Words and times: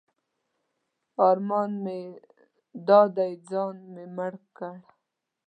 ارمان 1.27 1.71
مې 1.83 1.99
دا 2.87 3.01
دی 3.15 3.31
ځان 3.49 3.75
مې 3.93 4.05
مړ 4.15 4.33
کړ. 4.57 4.75